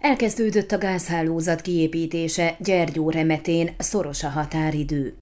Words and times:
Elkezdődött 0.00 0.72
a 0.72 0.78
gázhálózat 0.78 1.60
kiépítése 1.60 2.56
Gyergyó 2.58 3.10
remetén, 3.10 3.74
szoros 3.78 4.24
a 4.24 4.28
határidő. 4.28 5.16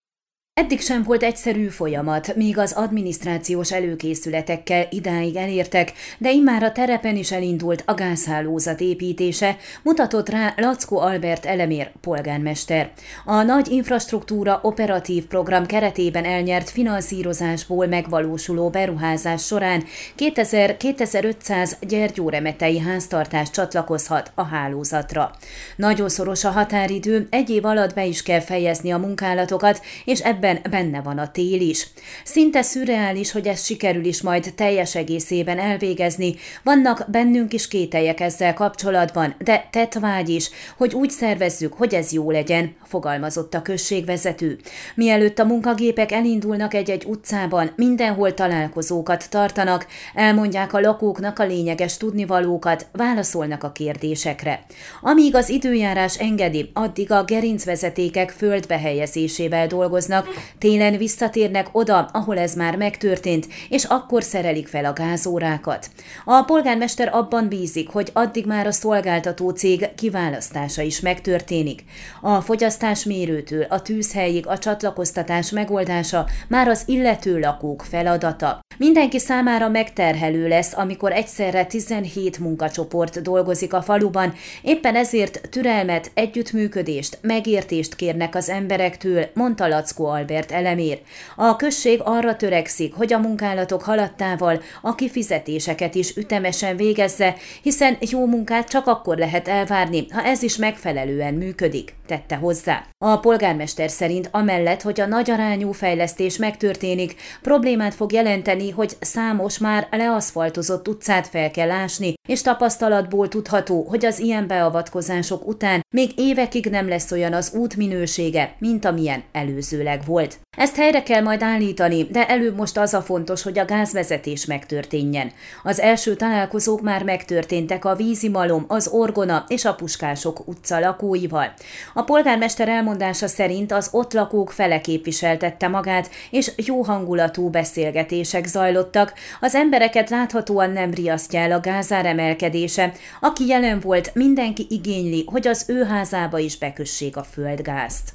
Eddig 0.61 0.81
sem 0.81 1.03
volt 1.03 1.23
egyszerű 1.23 1.67
folyamat, 1.67 2.35
míg 2.35 2.59
az 2.59 2.73
adminisztrációs 2.73 3.73
előkészületekkel 3.73 4.87
idáig 4.91 5.37
elértek, 5.37 5.93
de 6.19 6.33
immár 6.33 6.63
a 6.63 6.73
terepen 6.73 7.17
is 7.17 7.33
elindult 7.33 7.83
a 7.87 7.95
gázhálózat 7.95 8.81
építése, 8.81 9.57
mutatott 9.83 10.29
rá 10.29 10.55
Lackó 10.57 10.99
Albert 10.99 11.45
Elemér 11.47 11.91
polgármester. 12.01 12.91
A 13.25 13.43
nagy 13.43 13.69
infrastruktúra 13.69 14.59
operatív 14.63 15.27
program 15.27 15.67
keretében 15.67 16.25
elnyert 16.25 16.71
finanszírozásból 16.71 17.87
megvalósuló 17.87 18.71
beruházás 18.71 19.45
során 19.45 19.85
2000-2500 20.19 21.73
gyergyóremetei 21.81 22.79
háztartás 22.79 23.51
csatlakozhat 23.51 24.33
a 24.35 24.45
hálózatra. 24.45 25.31
Nagyon 25.77 26.09
szoros 26.09 26.45
a 26.45 26.51
határidő, 26.51 27.27
egy 27.31 27.51
év 27.51 27.65
alatt 27.65 27.95
be 27.95 28.05
is 28.05 28.23
kell 28.23 28.41
fejezni 28.41 28.91
a 28.91 28.99
munkálatokat, 28.99 29.81
és 30.05 30.21
ebben 30.21 30.45
ebben 30.47 30.71
benne 30.71 31.03
van 31.03 31.19
a 31.19 31.31
tél 31.31 31.61
is. 31.61 31.89
Szinte 32.25 32.63
szürreális, 32.63 33.33
hogy 33.33 33.47
ez 33.47 33.65
sikerül 33.65 34.05
is 34.05 34.23
majd 34.23 34.53
teljes 34.55 34.95
egészében 34.95 35.59
elvégezni. 35.59 36.35
Vannak 36.63 37.05
bennünk 37.11 37.53
is 37.53 37.69
kételjek 37.69 38.21
ezzel 38.21 38.55
kapcsolatban, 38.55 39.35
de 39.39 39.69
vágy 40.01 40.29
is, 40.29 40.51
hogy 40.77 40.95
úgy 40.95 41.11
szervezzük, 41.11 41.73
hogy 41.73 41.95
ez 41.95 42.13
jó 42.13 42.31
legyen, 42.31 42.77
fogalmazott 42.85 43.55
a 43.55 43.63
községvezető. 43.63 44.59
Mielőtt 44.95 45.39
a 45.39 45.45
munkagépek 45.45 46.13
elindulnak 46.13 46.75
egy-egy 46.75 47.05
utcában, 47.05 47.73
mindenhol 47.77 48.35
találkozókat 48.35 49.31
tartanak, 49.31 49.87
elmondják 50.15 50.73
a 50.73 50.81
lakóknak 50.81 51.39
a 51.39 51.47
lényeges 51.47 51.97
tudnivalókat, 51.97 52.87
válaszolnak 52.93 53.63
a 53.63 53.73
kérdésekre. 53.73 54.65
Amíg 55.03 55.35
az 55.35 55.49
időjárás 55.49 56.19
engedi, 56.19 56.71
addig 56.73 57.13
a 57.13 57.25
gerincvezetékek 57.25 58.31
földbehelyezésével 58.31 59.67
dolgoznak, 59.67 60.29
Télen 60.59 60.97
visszatérnek 60.97 61.69
oda, 61.73 62.09
ahol 62.13 62.39
ez 62.39 62.55
már 62.55 62.77
megtörtént, 62.77 63.47
és 63.69 63.85
akkor 63.85 64.23
szerelik 64.23 64.69
fel 64.69 64.85
a 64.85 64.93
gázórákat. 64.93 65.91
A 66.25 66.43
polgármester 66.43 67.15
abban 67.15 67.49
bízik, 67.49 67.89
hogy 67.89 68.11
addig 68.13 68.47
már 68.47 68.67
a 68.67 68.73
szolgáltató 68.73 69.51
cég 69.51 69.95
kiválasztása 69.95 70.83
is 70.83 71.01
megtörténik. 71.01 71.85
A 72.21 72.41
fogyasztásmérőtől 72.41 73.63
a 73.69 73.83
tűzhelyig 73.83 74.47
a 74.47 74.59
csatlakoztatás 74.59 75.51
megoldása 75.51 76.27
már 76.49 76.69
az 76.69 76.83
illető 76.87 77.39
lakók 77.39 77.83
feladata. 77.83 78.61
Mindenki 78.79 79.19
számára 79.19 79.69
megterhelő 79.69 80.49
lesz, 80.49 80.77
amikor 80.77 81.13
egyszerre 81.13 81.65
17 81.65 82.39
munkacsoport 82.39 83.23
dolgozik 83.23 83.73
a 83.73 83.83
faluban, 83.83 84.35
éppen 84.63 84.95
ezért 84.97 85.49
türelmet, 85.51 86.11
együttműködést, 86.15 87.19
megértést 87.23 87.95
kérnek 87.95 88.35
az 88.35 88.49
emberektől, 88.49 89.27
mondta 89.35 89.69
Lackó 89.69 90.07
Albert 90.27 90.53
elemér. 90.53 91.01
A 91.37 91.57
község 91.57 92.01
arra 92.05 92.37
törekszik, 92.37 92.95
hogy 92.95 93.13
a 93.13 93.19
munkálatok 93.19 93.83
haladtával 93.83 94.63
a 94.83 94.95
kifizetéseket 94.95 95.95
is 95.95 96.17
ütemesen 96.17 96.77
végezze, 96.77 97.37
hiszen 97.63 97.97
jó 98.01 98.27
munkát 98.27 98.69
csak 98.69 98.87
akkor 98.87 99.17
lehet 99.17 99.49
elvárni, 99.49 100.07
ha 100.11 100.23
ez 100.23 100.43
is 100.43 100.57
megfelelően 100.57 101.35
működik, 101.35 101.95
tette 102.07 102.37
hozzá. 102.37 102.85
A 102.99 103.17
polgármester 103.17 103.91
szerint 103.91 104.29
amellett, 104.33 104.83
hogy 104.83 105.01
a 105.01 105.07
nagy 105.07 105.31
arányú 105.31 105.73
fejlesztés 105.73 106.37
megtörténik, 106.37 107.15
problémát 107.43 107.95
fog 107.95 108.13
jelenteni, 108.13 108.71
hogy 108.71 108.93
számos 109.01 109.59
már 109.59 109.89
leaszfaltozott 109.91 110.89
utcát 110.89 111.27
fel 111.27 111.51
kell 111.51 111.71
ásni, 111.71 112.15
és 112.27 112.43
tapasztalatból 112.43 113.29
tudható, 113.29 113.87
hogy 113.89 114.05
az 114.05 114.19
ilyen 114.19 114.47
beavatkozások 114.47 115.47
után 115.47 115.85
még 115.91 116.11
évekig 116.17 116.67
nem 116.67 116.89
lesz 116.89 117.11
olyan 117.13 117.33
az 117.33 117.53
út 117.55 117.77
minősége, 117.77 118.55
mint 118.59 118.85
amilyen 118.85 119.23
előzőleg 119.33 120.01
volt. 120.07 120.39
Ezt 120.57 120.77
helyre 120.77 121.03
kell 121.03 121.23
majd 121.23 121.43
állítani, 121.43 122.05
de 122.05 122.29
előbb 122.29 122.57
most 122.57 122.79
az 122.79 122.95
a 122.95 123.03
fontos, 123.03 123.43
hogy 123.43 123.59
a 123.59 123.65
gázvezetés 123.65 124.47
megtörténjen. 124.47 125.33
Az 125.63 125.81
első 125.81 126.15
találkozók 126.15 126.81
már 126.81 127.03
megtörténtek 127.03 127.85
a 127.85 127.95
vízimalom, 127.95 128.65
az 128.69 128.89
Orgona 128.89 129.45
és 129.49 129.65
a 129.65 129.75
Puskások 129.75 130.49
utca 130.49 130.79
lakóival. 130.79 131.53
A 131.95 132.03
polgármester 132.03 132.69
elmondása 132.69 133.27
szerint 133.27 133.73
az 133.73 133.89
ott 133.93 134.13
lakók 134.13 134.51
fele 134.51 134.81
képviseltette 134.81 135.69
magát, 135.69 136.11
és 136.31 136.53
jó 136.57 136.83
hangulatú 136.83 137.51
beszélgetések 137.51 138.47
zajlottak. 138.47 139.13
Az 139.41 139.55
embereket 139.55 140.11
láthatóan 140.11 140.71
nem 140.71 140.91
riasztja 140.91 141.41
el 141.41 141.53
a 141.53 141.61
gázár 141.61 142.07
emelkedése. 142.19 142.93
Aki 143.21 143.47
jelen 143.47 143.81
volt, 143.81 144.15
mindenki 144.15 144.67
igényli, 144.69 145.25
hogy 145.27 145.49
az 145.49 145.65
ő 145.69 145.83
házába 145.83 146.39
is 146.39 146.59
bekössék 146.59 147.17
a 147.17 147.23
földgázt. 147.23 148.15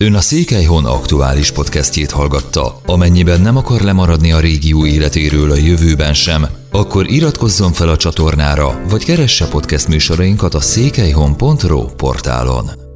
Ön 0.00 0.14
a 0.14 0.20
Székelyhon 0.20 0.84
aktuális 0.84 1.52
podcastjét 1.52 2.10
hallgatta. 2.10 2.80
Amennyiben 2.86 3.40
nem 3.40 3.56
akar 3.56 3.80
lemaradni 3.80 4.32
a 4.32 4.40
régió 4.40 4.86
életéről 4.86 5.50
a 5.50 5.56
jövőben 5.56 6.14
sem, 6.14 6.46
akkor 6.70 7.10
iratkozzon 7.10 7.72
fel 7.72 7.88
a 7.88 7.96
csatornára, 7.96 8.80
vagy 8.88 9.04
keresse 9.04 9.48
podcast 9.48 9.88
műsorainkat 9.88 10.54
a 10.54 10.60
székelyhon.pro 10.60 11.84
portálon. 11.84 12.87